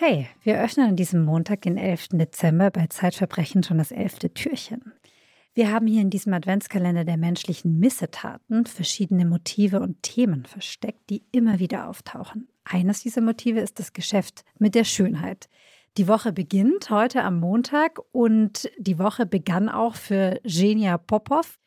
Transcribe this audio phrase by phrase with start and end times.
[0.00, 2.10] Hey, wir öffnen an diesem Montag, den 11.
[2.12, 4.92] Dezember, bei Zeitverbrechen schon das elfte Türchen.
[5.54, 11.24] Wir haben hier in diesem Adventskalender der menschlichen Missetaten verschiedene Motive und Themen versteckt, die
[11.32, 12.46] immer wieder auftauchen.
[12.62, 15.48] Eines dieser Motive ist das Geschäft mit der Schönheit.
[15.96, 21.58] Die Woche beginnt heute am Montag und die Woche begann auch für Genia Popov.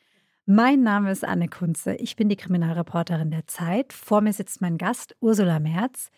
[0.45, 1.95] Mein Name ist Anne Kunze.
[1.95, 3.91] Ich bin die Kriminalreporterin der Zeit.
[3.91, 6.11] Vor mir sitzt mein Gast Ursula Merz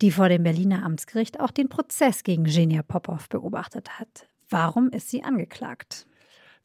[0.00, 4.28] die vor dem Berliner Amtsgericht auch den Prozess gegen Genia Popov beobachtet hat.
[4.48, 6.06] Warum ist sie angeklagt?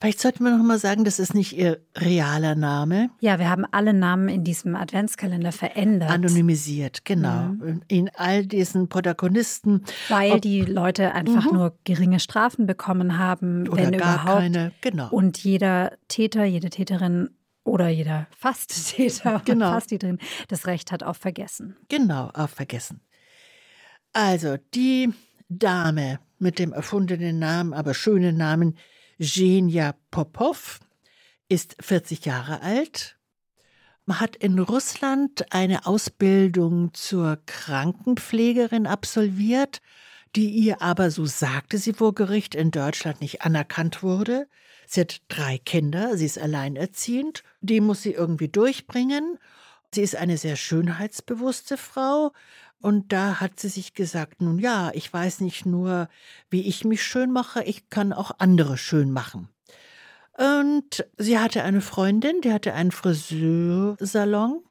[0.03, 3.09] Vielleicht sollten wir noch mal sagen, das ist nicht ihr realer Name.
[3.21, 6.09] Ja, wir haben alle Namen in diesem Adventskalender verändert.
[6.09, 7.53] Anonymisiert, genau.
[7.53, 7.83] Mhm.
[7.87, 9.85] In all diesen Protagonisten.
[10.09, 11.57] Weil die Leute einfach mhm.
[11.57, 14.41] nur geringe Strafen bekommen haben, Oder wenn gar überhaupt.
[14.41, 15.07] keine, genau.
[15.09, 17.29] Und jeder Täter, jede Täterin
[17.63, 19.71] oder jeder fast Täter, genau.
[19.71, 20.17] fast die drin,
[20.49, 21.77] das Recht hat auf Vergessen.
[21.87, 22.99] Genau, auf Vergessen.
[24.13, 25.11] Also, die
[25.49, 28.77] Dame mit dem erfundenen Namen, aber schönen Namen
[29.17, 30.79] Genia Popov
[31.49, 33.17] ist 40 Jahre alt,
[34.07, 39.81] hat in Russland eine Ausbildung zur Krankenpflegerin absolviert,
[40.35, 44.47] die ihr aber, so sagte sie vor Gericht, in Deutschland nicht anerkannt wurde.
[44.85, 49.39] Sie hat drei Kinder, sie ist alleinerziehend, die muss sie irgendwie durchbringen.
[49.93, 52.31] Sie ist eine sehr schönheitsbewusste Frau,
[52.83, 56.09] und da hat sie sich gesagt, nun ja, ich weiß nicht nur,
[56.49, 59.47] wie ich mich schön mache, ich kann auch andere schön machen.
[60.37, 64.63] Und sie hatte eine Freundin, die hatte einen Friseursalon.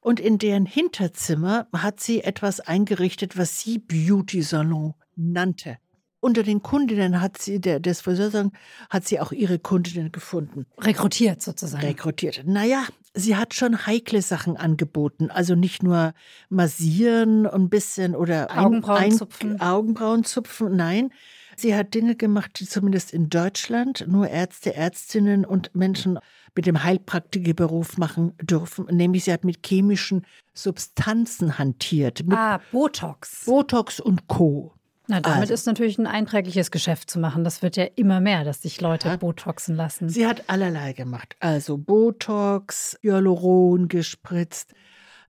[0.00, 5.78] Und in deren Hinterzimmer hat sie etwas eingerichtet, was sie Beauty Salon nannte.
[6.20, 8.52] Unter den Kundinnen hat sie, der, des Friseursalons,
[8.90, 10.66] hat sie auch ihre Kundinnen gefunden.
[10.78, 11.84] Rekrutiert sozusagen.
[11.84, 12.42] Rekrutiert.
[12.44, 15.30] Naja, sie hat schon heikle Sachen angeboten.
[15.30, 16.12] Also nicht nur
[16.50, 19.60] massieren und ein bisschen oder Augenbrauen zupfen.
[19.60, 20.76] Augenbrauen zupfen.
[20.76, 21.10] Nein.
[21.56, 26.18] Sie hat Dinge gemacht, die zumindest in Deutschland nur Ärzte, Ärztinnen und Menschen
[26.54, 28.86] mit dem Heilpraktikerberuf machen dürfen.
[28.90, 32.24] Nämlich sie hat mit chemischen Substanzen hantiert.
[32.24, 33.44] Mit ah, Botox.
[33.44, 34.74] Botox und Co.
[35.10, 35.54] Na, damit also.
[35.54, 37.42] ist natürlich ein einträgliches Geschäft zu machen.
[37.42, 39.16] Das wird ja immer mehr, dass sich Leute ja.
[39.16, 40.08] Botoxen lassen.
[40.08, 41.34] Sie hat allerlei gemacht.
[41.40, 44.72] Also Botox, Hyaluron gespritzt.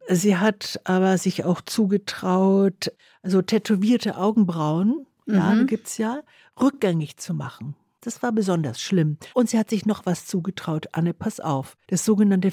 [0.08, 2.92] Sie hat aber sich auch zugetraut,
[3.24, 5.34] also tätowierte Augenbrauen, mhm.
[5.34, 6.22] ja, gibt es ja,
[6.60, 7.76] rückgängig zu machen.
[8.02, 9.18] Das war besonders schlimm.
[9.34, 10.88] Und sie hat sich noch was zugetraut.
[10.92, 11.76] Anne, pass auf.
[11.88, 12.52] Das sogenannte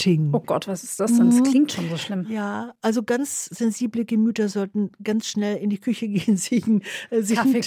[0.00, 0.30] Fadenlifting.
[0.32, 1.30] Oh Gott, was ist das denn?
[1.30, 1.44] Das mhm.
[1.44, 2.26] klingt schon so schlimm.
[2.28, 6.64] Ja, also ganz sensible Gemüter sollten ganz schnell in die Küche gehen, sich,
[7.10, 7.62] äh, sich Kaffee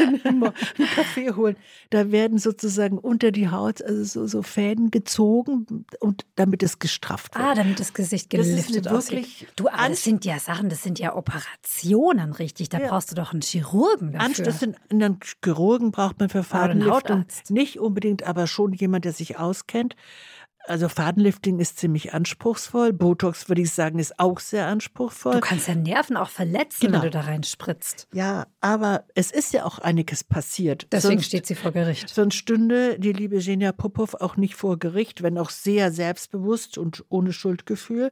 [0.00, 0.52] einen, einen
[0.94, 1.56] Kaffee holen.
[1.90, 7.34] Da werden sozusagen unter die Haut also so, so Fäden gezogen und damit es gestrafft
[7.34, 7.44] wird.
[7.44, 10.82] Ah, damit das Gesicht geliftet das ist wirklich Du, aber das sind ja Sachen, das
[10.82, 12.68] sind ja Operationen, richtig.
[12.68, 12.88] Da ja.
[12.88, 14.44] brauchst du doch einen Chirurgen dafür.
[14.44, 17.24] Das sind, einen Chirurgen braucht man für Fadenliftung.
[17.48, 19.96] Nicht unbedingt, aber schon jemand, der sich auskennt.
[20.66, 22.92] Also Fadenlifting ist ziemlich anspruchsvoll.
[22.92, 25.34] Botox würde ich sagen, ist auch sehr anspruchsvoll.
[25.34, 27.02] Du kannst ja Nerven auch verletzen, genau.
[27.02, 28.08] wenn du da reinspritzt.
[28.14, 30.86] Ja, aber es ist ja auch einiges passiert.
[30.90, 32.08] Deswegen sonst, steht sie vor Gericht.
[32.08, 37.04] Sonst stünde die liebe Genia Popov auch nicht vor Gericht, wenn auch sehr selbstbewusst und
[37.10, 38.10] ohne Schuldgefühl.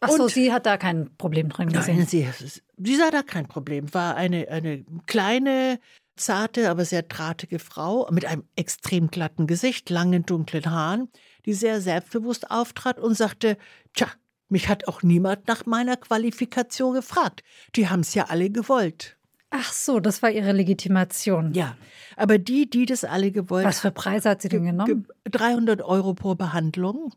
[0.00, 1.98] Ach so, und, sie hat da kein Problem drin gesehen.
[1.98, 2.28] Nein, sie,
[2.76, 3.92] sie sah da kein Problem.
[3.92, 5.80] War eine, eine kleine,
[6.18, 11.08] zarte, aber sehr drahtige Frau mit einem extrem glatten Gesicht, langen dunklen Haaren,
[11.46, 13.56] die sehr selbstbewusst auftrat und sagte,
[13.94, 14.08] tja,
[14.48, 17.42] mich hat auch niemand nach meiner Qualifikation gefragt.
[17.76, 19.18] Die haben es ja alle gewollt.
[19.50, 21.54] Ach so, das war ihre Legitimation.
[21.54, 21.76] Ja,
[22.16, 25.06] aber die, die das alle gewollt Was für Preise hat sie denn genommen?
[25.24, 27.14] 300 Euro pro Behandlung.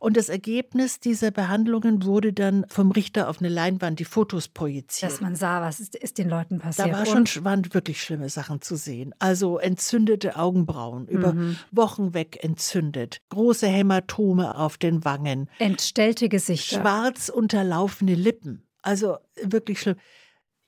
[0.00, 5.12] Und das Ergebnis dieser Behandlungen wurde dann vom Richter auf eine Leinwand die Fotos projiziert.
[5.12, 6.88] Dass man sah, was ist, ist den Leuten passiert.
[6.88, 9.14] Da war schon, waren wirklich schlimme Sachen zu sehen.
[9.18, 11.58] Also entzündete Augenbrauen, über mhm.
[11.70, 15.50] Wochen weg entzündet, große Hämatome auf den Wangen.
[15.58, 16.80] Entstellte Gesichter.
[16.80, 18.62] Schwarz unterlaufene Lippen.
[18.80, 19.96] Also wirklich schlimm.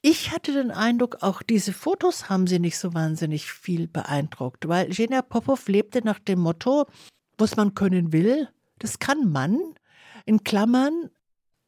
[0.02, 4.88] Ich hatte den Eindruck, auch diese Fotos haben sie nicht so wahnsinnig viel beeindruckt, weil
[4.88, 6.86] Genia Popov lebte nach dem Motto,
[7.38, 8.48] was man können will,
[8.82, 9.58] das kann man.
[10.24, 11.10] In Klammern,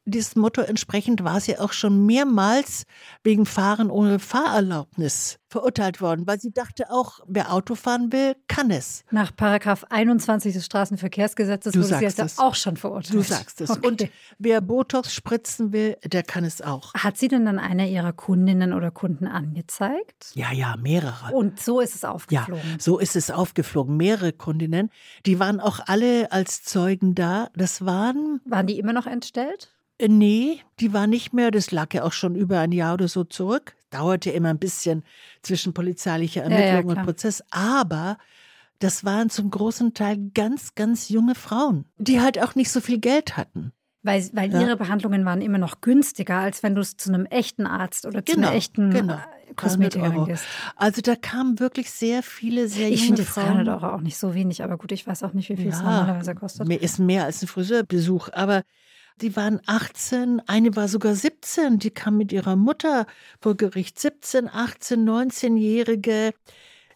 [0.05, 2.83] dieses Motto entsprechend war sie auch schon mehrmals
[3.23, 8.71] wegen Fahren ohne Fahrerlaubnis verurteilt worden, weil sie dachte auch, wer Auto fahren will, kann
[8.71, 9.05] es.
[9.09, 13.13] Nach Paragraph 21 des Straßenverkehrsgesetzes du wurde sie jetzt auch schon verurteilt.
[13.13, 13.69] Du sagst es.
[13.69, 13.87] Okay.
[13.87, 16.93] Und wer Botox spritzen will, der kann es auch.
[16.93, 20.31] Hat sie denn dann einer ihrer Kundinnen oder Kunden angezeigt?
[20.33, 21.33] Ja, ja, mehrere.
[21.33, 22.71] Und so ist es aufgeflogen.
[22.71, 23.95] Ja, so ist es aufgeflogen.
[23.95, 24.89] Mehrere Kundinnen,
[25.25, 27.49] die waren auch alle als Zeugen da.
[27.55, 28.41] Das waren.
[28.45, 29.74] Waren die immer noch entstellt?
[29.97, 31.51] Äh, nee, die war nicht mehr.
[31.51, 33.75] Das lag ja auch schon über ein Jahr oder so zurück.
[33.89, 35.03] Dauerte immer ein bisschen
[35.41, 37.43] zwischen polizeilicher Ermittlung ja, ja, und Prozess.
[37.49, 38.17] Aber
[38.79, 42.99] das waren zum großen Teil ganz, ganz junge Frauen, die halt auch nicht so viel
[42.99, 43.71] Geld hatten.
[44.03, 44.61] Weil, weil ja.
[44.61, 48.23] ihre Behandlungen waren immer noch günstiger, als wenn du es zu einem echten Arzt oder
[48.23, 49.17] zu genau, einer echten genau.
[49.55, 50.45] Kosmetikerin gehst.
[50.75, 53.45] Also da kamen wirklich sehr viele, sehr ich junge Frauen.
[53.45, 55.55] Ich finde 300 Euro auch nicht so wenig, aber gut, ich weiß auch nicht, wie
[55.55, 56.69] viel ja, es normalerweise kostet.
[56.69, 58.61] Ist mehr als ein Friseurbesuch, aber
[59.21, 63.05] die waren 18, eine war sogar 17, die kam mit ihrer Mutter
[63.39, 63.99] vor Gericht.
[63.99, 66.33] 17, 18, 19-Jährige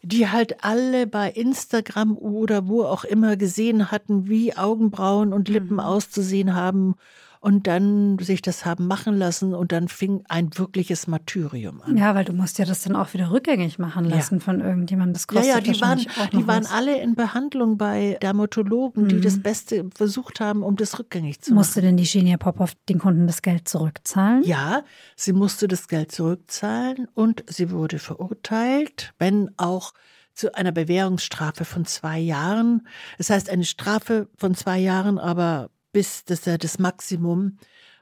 [0.01, 5.73] die halt alle bei Instagram oder wo auch immer gesehen hatten, wie Augenbrauen und Lippen
[5.73, 5.79] mhm.
[5.81, 6.95] auszusehen haben
[7.41, 11.95] und dann sich das haben machen lassen und dann fing ein wirkliches Martyrium an.
[11.95, 14.41] Ja, weil du musst ja das dann auch wieder rückgängig machen lassen ja.
[14.41, 15.13] von irgendjemandem.
[15.13, 19.07] Das kostet ja, ja, die waren, die waren alle in Behandlung bei Dermatologen, mhm.
[19.07, 21.59] die das Beste versucht haben, um das rückgängig zu machen.
[21.59, 24.43] Musste denn die Genia Popov den Kunden das Geld zurückzahlen?
[24.43, 24.83] Ja,
[25.15, 29.93] sie musste das Geld zurückzahlen und sie wurde verurteilt, wenn auch
[30.33, 32.87] zu einer Bewährungsstrafe von zwei Jahren.
[33.17, 37.57] Das heißt, eine Strafe von zwei Jahren, aber bis das ist das Maximum,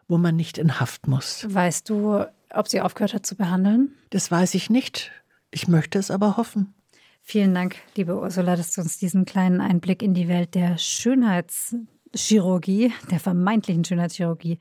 [0.08, 1.46] wo man nicht in Haft muss.
[1.48, 3.94] Weißt du, ob sie aufgehört hat zu behandeln?
[4.10, 5.12] Das weiß ich nicht.
[5.52, 6.74] Ich möchte es aber hoffen.
[7.22, 12.94] Vielen Dank, liebe Ursula, dass du uns diesen kleinen Einblick in die Welt der Schönheitschirurgie,
[13.12, 14.60] der vermeintlichen Schönheitschirurgie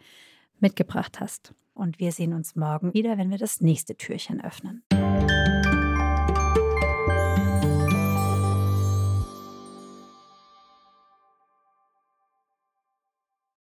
[0.59, 1.55] mitgebracht hast.
[1.75, 4.83] Und wir sehen uns morgen wieder, wenn wir das nächste Türchen öffnen.